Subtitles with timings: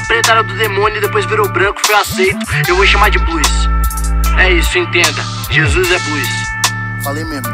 [0.00, 2.38] era preta, era do demônio e depois virou branco, foi aceito.
[2.68, 3.46] Eu vou chamar de blues.
[4.38, 5.22] É isso, entenda.
[5.50, 6.28] Jesus é blues.
[7.04, 7.48] Falei mesmo.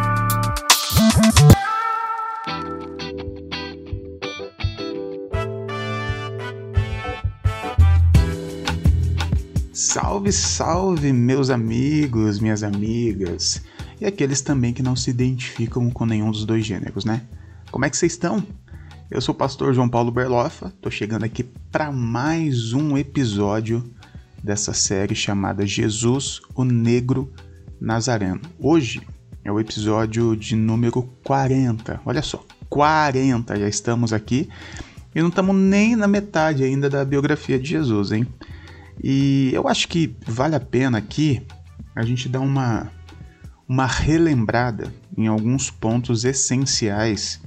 [9.72, 13.62] Salve, salve, meus amigos, minhas amigas
[14.00, 17.22] e aqueles também que não se identificam com nenhum dos dois gêneros, né?
[17.70, 18.46] Como é que vocês estão?
[19.08, 23.88] Eu sou o pastor João Paulo Berlofa, tô chegando aqui para mais um episódio
[24.42, 27.32] dessa série chamada Jesus, o Negro
[27.80, 28.40] Nazareno.
[28.58, 29.00] Hoje
[29.44, 32.00] é o episódio de número 40.
[32.04, 34.48] Olha só, 40, já estamos aqui
[35.14, 38.26] e não estamos nem na metade ainda da biografia de Jesus, hein?
[39.00, 41.46] E eu acho que vale a pena aqui
[41.94, 42.90] a gente dar uma,
[43.68, 47.40] uma relembrada em alguns pontos essenciais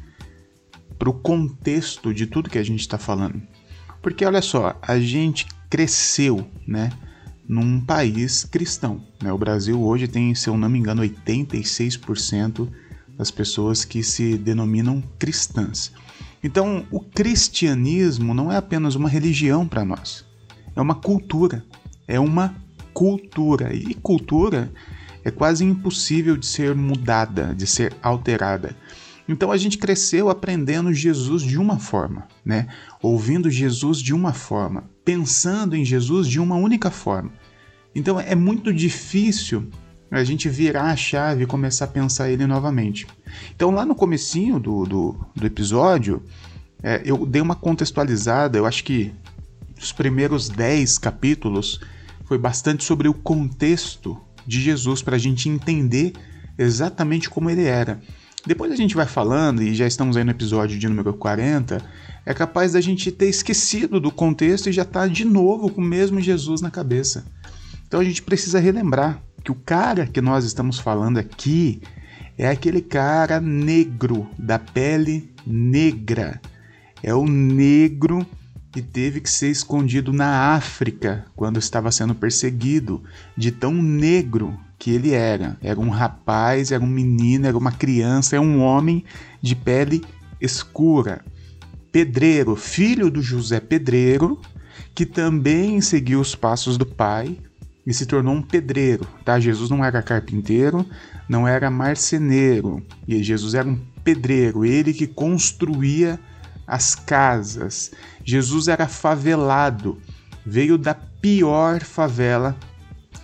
[1.00, 3.42] para o contexto de tudo que a gente está falando.
[4.02, 6.92] Porque olha só, a gente cresceu, né,
[7.48, 9.04] num país cristão.
[9.24, 9.34] Né?
[9.34, 12.70] O Brasil hoje tem, se eu não me engano, 86%
[13.18, 15.92] das pessoas que se denominam cristãs.
[16.44, 20.30] Então, o cristianismo não é apenas uma religião para nós
[20.80, 21.64] é uma cultura.
[22.08, 22.56] É uma
[22.94, 23.74] cultura.
[23.74, 24.72] E cultura
[25.24, 28.76] é quase impossível de ser mudada, de ser alterada.
[29.30, 32.68] Então a gente cresceu aprendendo Jesus de uma forma, né?
[33.00, 37.32] Ouvindo Jesus de uma forma, pensando em Jesus de uma única forma.
[37.94, 39.70] Então é muito difícil
[40.10, 43.06] a gente virar a chave e começar a pensar ele novamente.
[43.56, 46.24] Então lá no comecinho do, do, do episódio,
[46.82, 49.14] é, eu dei uma contextualizada, eu acho que
[49.80, 51.80] os primeiros dez capítulos
[52.26, 56.14] foi bastante sobre o contexto de Jesus para a gente entender
[56.58, 58.02] exatamente como ele era.
[58.46, 61.84] Depois a gente vai falando, e já estamos aí no episódio de número 40,
[62.26, 65.84] é capaz da gente ter esquecido do contexto e já tá de novo com o
[65.84, 67.26] mesmo Jesus na cabeça.
[67.86, 71.82] Então a gente precisa relembrar que o cara que nós estamos falando aqui
[72.38, 76.40] é aquele cara negro, da pele negra.
[77.04, 78.26] É o negro
[78.76, 83.04] e teve que ser escondido na África quando estava sendo perseguido,
[83.36, 85.58] de tão negro que ele era.
[85.62, 89.04] Era um rapaz, era um menino, era uma criança, era um homem
[89.42, 90.02] de pele
[90.40, 91.24] escura.
[91.92, 94.40] Pedreiro, filho do José Pedreiro,
[94.96, 97.38] que também seguiu os passos do pai
[97.86, 99.40] e se tornou um pedreiro, tá?
[99.40, 100.86] Jesus não era carpinteiro,
[101.28, 106.20] não era marceneiro, e Jesus era um pedreiro, ele que construía
[106.68, 107.92] as casas.
[108.24, 109.98] Jesus era favelado,
[110.46, 112.56] veio da pior favela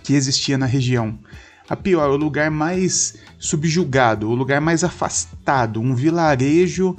[0.02, 1.18] que existia na região.
[1.68, 6.96] A pior, o lugar mais subjugado, o lugar mais afastado, um vilarejo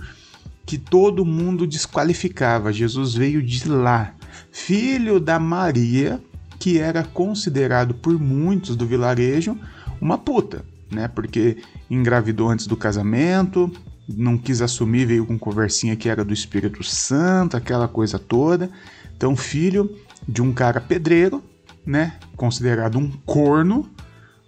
[0.66, 2.74] que todo mundo desqualificava.
[2.74, 4.14] Jesus veio de lá,
[4.52, 6.22] filho da Maria,
[6.60, 9.58] que era considerado por muitos do vilarejo
[10.02, 11.08] uma puta, né?
[11.08, 11.58] Porque
[11.90, 13.72] engravidou antes do casamento,
[14.08, 18.70] não quis assumir, veio com conversinha que era do Espírito Santo, aquela coisa toda.
[19.16, 19.90] Então, filho
[20.28, 21.44] de um cara pedreiro,
[21.86, 22.18] né?
[22.36, 23.90] Considerado um corno,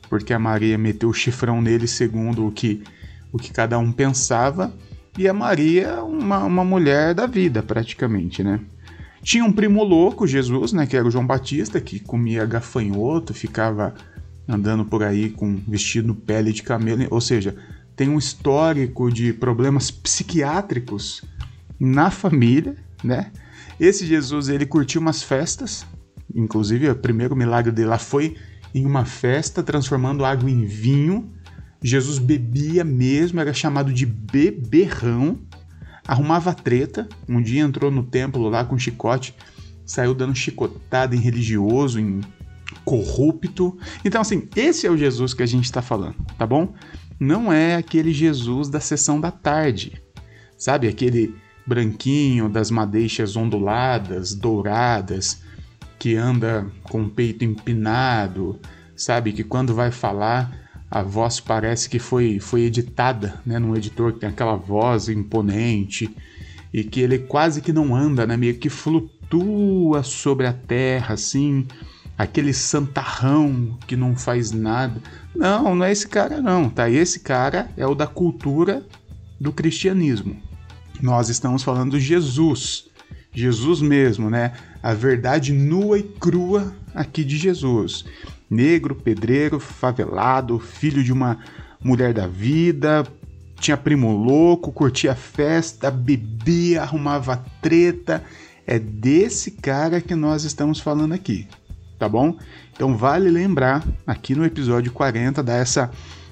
[0.10, 2.84] porque a Maria meteu o chifrão nele segundo o que,
[3.32, 4.74] o que cada um pensava.
[5.18, 8.60] E a Maria, uma, uma mulher da vida, praticamente, né?
[9.22, 10.88] Tinha um primo louco, Jesus, né?
[10.88, 13.94] Que era o João Batista, que comia gafanhoto, ficava
[14.48, 17.56] andando por aí com vestido pele de camelo, ou seja,
[17.96, 21.24] tem um histórico de problemas psiquiátricos
[21.80, 23.32] na família, né?
[23.80, 25.86] Esse Jesus, ele curtiu umas festas,
[26.34, 28.36] inclusive o primeiro milagre dele lá foi
[28.74, 31.32] em uma festa, transformando água em vinho.
[31.82, 35.40] Jesus bebia mesmo, era chamado de beberrão,
[36.08, 37.08] arrumava treta.
[37.28, 39.36] Um dia entrou no templo lá com chicote,
[39.86, 42.22] saiu dando chicotada em religioso, em
[42.86, 43.78] corrupto.
[44.04, 46.74] Então, assim, esse é o Jesus que a gente está falando, tá bom?
[47.20, 50.02] não é aquele Jesus da sessão da tarde,
[50.58, 50.88] sabe?
[50.88, 51.36] Aquele
[51.68, 55.42] branquinho das madeixas onduladas, douradas,
[56.00, 58.60] que anda com o peito empinado,
[58.96, 59.34] sabe?
[59.34, 64.20] Que quando vai falar a voz parece que foi, foi editada né, num editor que
[64.20, 66.10] tem aquela voz imponente
[66.74, 71.68] e que ele quase que não anda, né, meio que flutua sobre a terra, assim,
[72.18, 75.02] aquele santarrão que não faz nada.
[75.36, 76.90] Não, não é esse cara não, tá?
[76.90, 78.84] Esse cara é o da cultura
[79.40, 80.36] do cristianismo.
[81.02, 82.90] Nós estamos falando de Jesus.
[83.32, 84.54] Jesus mesmo, né?
[84.82, 88.06] A verdade nua e crua aqui de Jesus.
[88.50, 91.38] Negro, pedreiro, favelado, filho de uma
[91.84, 93.06] mulher da vida,
[93.60, 98.24] tinha primo louco, curtia festa, bebia, arrumava treta,
[98.66, 101.48] É desse cara que nós estamos falando aqui,
[101.98, 102.38] tá bom?
[102.72, 105.92] Então vale lembrar aqui no episódio 40 dar essa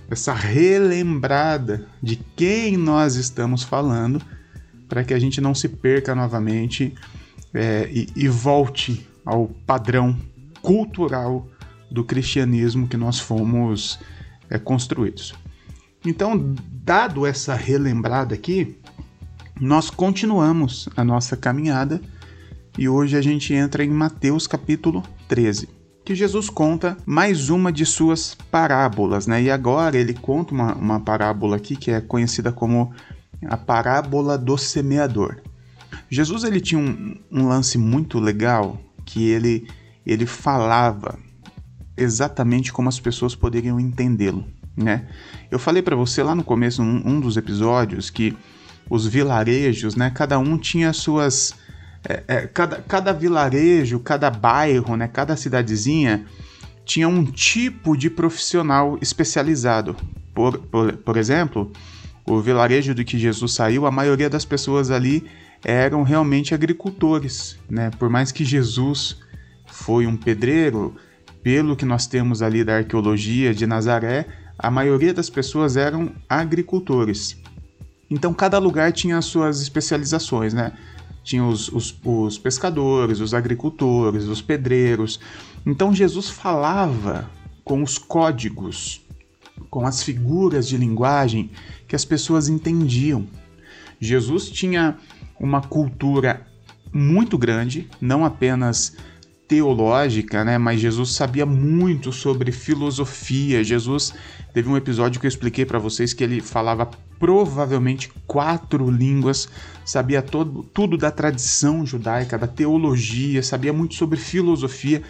[0.10, 4.22] essa relembrada de quem nós estamos falando
[4.88, 6.94] para que a gente não se perca novamente
[7.54, 10.18] é, e, e volte ao padrão
[10.62, 11.48] cultural
[11.90, 14.00] do cristianismo que nós fomos
[14.50, 15.34] é, construídos.
[16.06, 18.78] Então, dado essa relembrada aqui,
[19.60, 22.00] nós continuamos a nossa caminhada
[22.78, 25.68] e hoje a gente entra em Mateus capítulo 13,
[26.06, 29.42] que Jesus conta mais uma de suas parábolas, né?
[29.42, 32.94] E agora ele conta uma, uma parábola aqui que é conhecida como
[33.46, 35.42] a parábola do semeador.
[36.10, 39.68] Jesus ele tinha um, um lance muito legal que ele
[40.06, 41.20] ele falava
[41.98, 44.46] exatamente como as pessoas poderiam entendê-lo,
[44.76, 45.08] né?
[45.52, 48.38] Eu falei para você lá no começo, num um dos episódios, que
[48.90, 50.10] os vilarejos, né?
[50.10, 51.56] Cada um tinha suas
[52.08, 55.08] é, é, cada, cada vilarejo, cada bairro, né?
[55.08, 56.26] Cada cidadezinha
[56.86, 59.96] tinha um tipo de profissional especializado.
[60.34, 61.72] Por, por, por exemplo,
[62.28, 65.26] o vilarejo do que Jesus saiu, a maioria das pessoas ali
[65.64, 67.90] eram realmente agricultores, né?
[67.98, 69.18] Por mais que Jesus
[69.66, 70.96] foi um pedreiro,
[71.42, 74.26] pelo que nós temos ali da arqueologia de Nazaré,
[74.60, 77.38] a maioria das pessoas eram agricultores.
[78.10, 80.74] Então cada lugar tinha as suas especializações, né?
[81.24, 85.20] Tinha os, os, os pescadores, os agricultores, os pedreiros.
[85.66, 87.30] Então Jesus falava
[87.64, 89.02] com os códigos,
[89.70, 91.52] com as figuras de linguagem
[91.88, 93.28] que as pessoas entendiam.
[94.00, 94.98] Jesus tinha
[95.40, 96.46] uma cultura
[96.94, 98.96] muito grande, não apenas
[99.48, 100.58] teológica, né?
[100.58, 103.64] Mas Jesus sabia muito sobre filosofia.
[103.64, 104.14] Jesus
[104.54, 106.90] teve um episódio que eu expliquei para vocês que ele falava
[107.20, 109.48] provavelmente quatro línguas,
[109.86, 115.02] sabia todo, tudo da tradição judaica, da teologia, sabia muito sobre filosofia.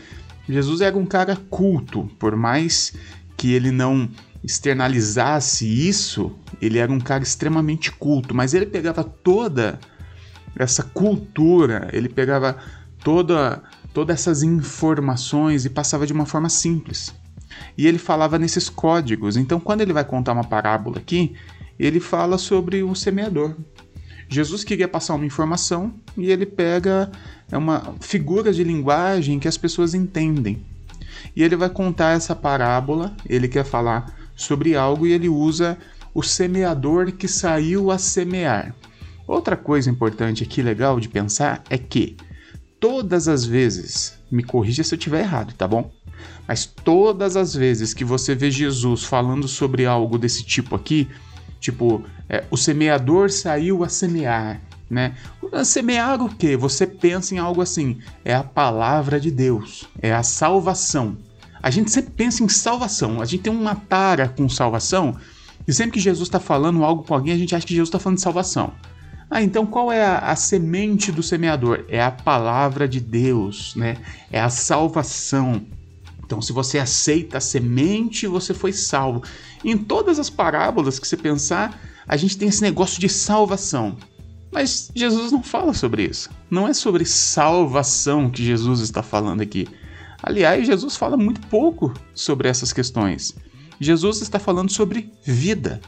[0.48, 2.94] Jesus era um cara culto, por mais
[3.36, 4.10] que ele não
[4.44, 9.80] externalizasse isso, ele era um cara extremamente culto, mas ele pegava toda
[10.56, 12.58] essa cultura, ele pegava
[13.04, 13.62] toda
[13.94, 17.16] todas essas informações e passava de uma forma simples.
[17.76, 19.38] E ele falava nesses códigos.
[19.38, 21.34] Então, quando ele vai contar uma parábola aqui,
[21.80, 23.56] ele fala sobre o semeador.
[24.30, 27.10] Jesus queria passar uma informação e ele pega
[27.52, 30.64] é uma figura de linguagem que as pessoas entendem.
[31.36, 35.78] E ele vai contar essa parábola, ele quer falar sobre algo e ele usa
[36.14, 38.74] o semeador que saiu a semear.
[39.28, 42.16] Outra coisa importante aqui legal de pensar é que
[42.80, 45.92] todas as vezes, me corrija se eu estiver errado, tá bom?
[46.48, 51.10] Mas todas as vezes que você vê Jesus falando sobre algo desse tipo aqui,
[51.60, 55.16] tipo, é, o semeador saiu a semear, né?
[55.66, 56.56] Semear o quê?
[56.56, 61.18] Você pensa em algo assim, é a palavra de Deus, é a salvação.
[61.62, 65.16] A gente sempre pensa em salvação, a gente tem uma tara com salvação,
[65.68, 68.00] e sempre que Jesus está falando algo com alguém, a gente acha que Jesus está
[68.00, 68.74] falando de salvação.
[69.30, 71.84] Ah, então qual é a, a, semente do semeador?
[71.90, 73.98] É a palavra de Deus, né?
[74.32, 75.66] É a salvação.
[76.24, 79.24] Então, se você aceita a semente, você foi salvo.
[79.64, 81.78] Em todas as parábolas que você pensar,
[82.08, 83.98] a gente tem esse negócio de salvação.
[84.52, 86.30] Mas Jesus não fala sobre isso.
[86.50, 89.68] Não é sobre salvação que Jesus está falando aqui.
[90.28, 93.34] Aliás, Jesus fala muito pouco sobre essas questões.
[93.80, 95.80] Jesus está falando sobre vida,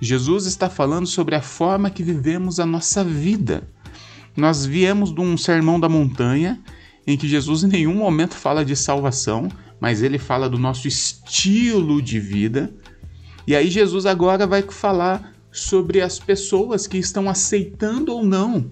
[0.00, 3.62] Jesus está falando sobre a forma que vivemos a nossa vida.
[4.36, 6.60] Nós viemos de um sermão da montanha
[7.06, 9.48] em que Jesus em nenhum momento fala de salvação,
[9.80, 12.74] mas ele fala do nosso estilo de vida.
[13.46, 18.68] E aí Jesus agora vai falar sobre as pessoas que estão aceitando ou não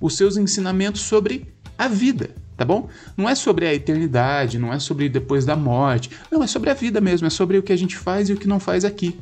[0.00, 2.88] os seus ensinamentos sobre a vida, tá bom?
[3.16, 6.74] Não é sobre a eternidade, não é sobre depois da morte, não, é sobre a
[6.74, 9.18] vida mesmo, é sobre o que a gente faz e o que não faz aqui.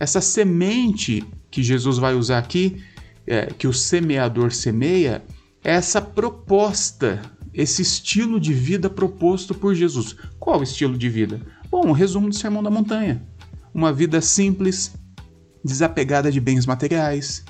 [0.00, 2.82] Essa semente que Jesus vai usar aqui,
[3.26, 5.22] é, que o semeador semeia,
[5.64, 7.20] é essa proposta,
[7.52, 10.14] esse estilo de vida proposto por Jesus.
[10.38, 11.40] Qual estilo de vida?
[11.70, 13.22] Bom, um resumo do Sermão da Montanha.
[13.74, 14.94] Uma vida simples,
[15.64, 17.44] desapegada de bens materiais,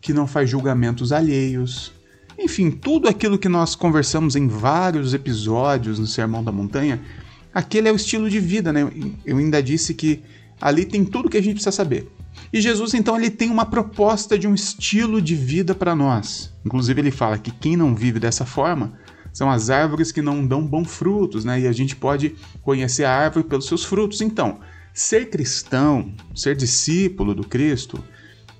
[0.00, 1.93] que não faz julgamentos alheios.
[2.38, 7.00] Enfim, tudo aquilo que nós conversamos em vários episódios no Sermão da Montanha,
[7.52, 8.90] aquele é o estilo de vida, né?
[9.24, 10.22] Eu ainda disse que
[10.60, 12.10] Ali tem tudo que a gente precisa saber.
[12.52, 16.52] E Jesus, então, ele tem uma proposta de um estilo de vida para nós.
[16.64, 18.92] Inclusive, ele fala que quem não vive dessa forma
[19.32, 21.60] são as árvores que não dão bons frutos, né?
[21.60, 24.20] E a gente pode conhecer a árvore pelos seus frutos.
[24.20, 24.60] Então,
[24.92, 28.02] ser cristão, ser discípulo do Cristo,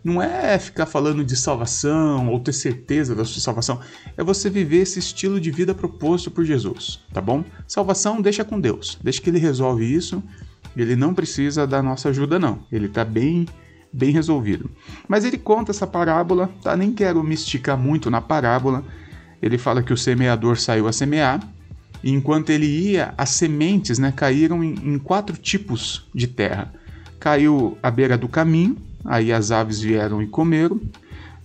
[0.05, 3.81] não é ficar falando de salvação ou ter certeza da sua salvação,
[4.17, 7.43] é você viver esse estilo de vida proposto por Jesus, tá bom?
[7.67, 10.23] Salvação deixa com Deus, deixa que ele resolve isso,
[10.77, 13.47] ele não precisa da nossa ajuda não, ele tá bem
[13.91, 14.69] bem resolvido.
[15.07, 16.77] Mas ele conta essa parábola, tá?
[16.77, 18.85] Nem quero me esticar muito na parábola.
[19.41, 21.41] Ele fala que o semeador saiu a semear,
[22.03, 26.75] e enquanto ele ia, as sementes né, caíram em, em quatro tipos de terra.
[27.21, 30.81] Caiu à beira do caminho, aí as aves vieram e comeram.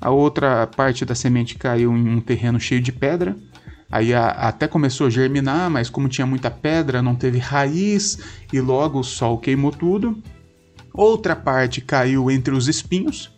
[0.02, 3.36] A outra parte da semente caiu em um terreno cheio de pedra.
[3.92, 8.20] Aí a, até começou a germinar, mas como tinha muita pedra, não teve raiz
[8.54, 10.22] e logo o sol queimou tudo.
[10.94, 13.32] Outra parte caiu entre os espinhos,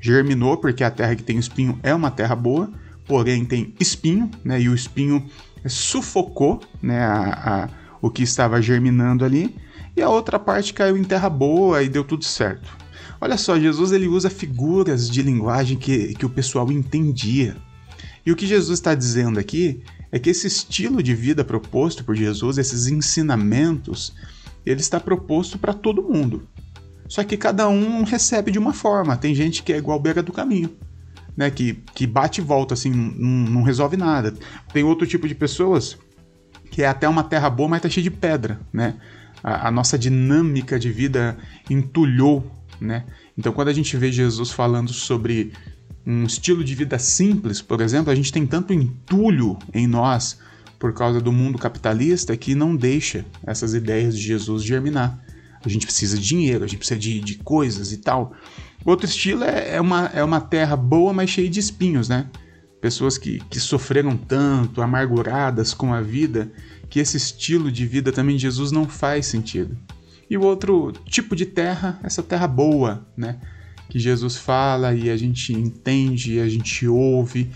[0.00, 2.70] germinou, porque a terra que tem espinho é uma terra boa,
[3.06, 4.60] porém tem espinho, né?
[4.60, 5.24] E o espinho
[5.66, 7.68] sufocou né, a, a,
[8.00, 9.54] o que estava germinando ali.
[9.96, 12.81] E a outra parte caiu em terra boa e deu tudo certo.
[13.22, 17.56] Olha só, Jesus ele usa figuras de linguagem que, que o pessoal entendia.
[18.26, 22.16] E o que Jesus está dizendo aqui é que esse estilo de vida proposto por
[22.16, 24.12] Jesus, esses ensinamentos,
[24.66, 26.48] ele está proposto para todo mundo.
[27.06, 29.16] Só que cada um recebe de uma forma.
[29.16, 30.76] Tem gente que é igual beira do caminho,
[31.36, 31.48] né?
[31.48, 34.34] Que, que bate e volta, assim, não, não resolve nada.
[34.72, 35.96] Tem outro tipo de pessoas
[36.72, 38.96] que é até uma terra boa, mas tá cheia de pedra, né?
[39.44, 41.38] A, a nossa dinâmica de vida
[41.70, 42.50] entulhou,
[42.82, 43.04] né?
[43.36, 45.52] Então, quando a gente vê Jesus falando sobre
[46.04, 50.38] um estilo de vida simples, por exemplo, a gente tem tanto entulho em nós
[50.78, 55.22] por causa do mundo capitalista que não deixa essas ideias de Jesus germinar
[55.64, 58.34] a gente precisa de dinheiro, a gente precisa de, de coisas e tal.
[58.84, 62.26] Outro estilo é, é, uma, é uma terra boa, mas cheia de espinhos, né?
[62.80, 66.50] Pessoas que, que sofreram tanto, amarguradas com a vida,
[66.90, 69.76] que esse estilo de vida também de Jesus não faz sentido.
[70.32, 73.38] E o outro tipo de terra, essa terra boa, né?
[73.90, 77.50] Que Jesus fala e a gente entende, a gente ouve,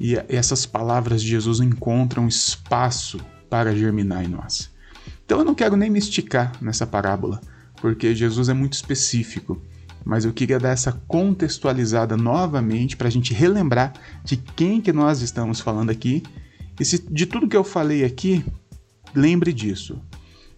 [0.00, 3.20] e essas palavras de Jesus encontram espaço
[3.50, 4.70] para germinar em nós.
[5.26, 7.38] Então eu não quero nem me esticar nessa parábola
[7.82, 9.60] porque Jesus é muito específico.
[10.02, 13.92] Mas eu queria dar essa contextualizada novamente para a gente relembrar
[14.24, 16.22] de quem que nós estamos falando aqui.
[16.80, 18.42] E se de tudo que eu falei aqui,
[19.14, 20.00] lembre disso.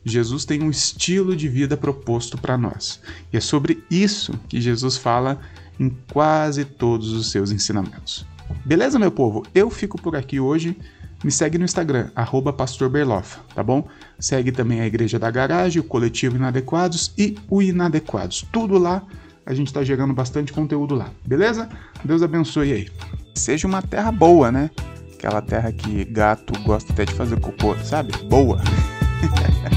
[0.04, 3.00] Jesus tem um estilo de vida proposto para nós.
[3.32, 5.40] E é sobre isso que Jesus fala
[5.80, 8.26] em quase todos os seus ensinamentos.
[8.64, 9.42] Beleza, meu povo?
[9.54, 10.76] Eu fico por aqui hoje.
[11.23, 12.11] Me segue no Instagram,
[12.54, 13.88] pastorberlofa, tá bom?
[14.18, 18.46] Segue também a Igreja da Garagem, o Coletivo Inadequados e o Inadequados.
[18.52, 19.02] Tudo lá,
[19.46, 21.66] a gente tá gerando bastante conteúdo lá, beleza?
[22.04, 22.88] Deus abençoe aí.
[23.34, 24.70] Seja uma terra boa, né?
[25.14, 28.12] Aquela terra que gato gosta até de fazer cocô, sabe?
[28.28, 28.61] Boa!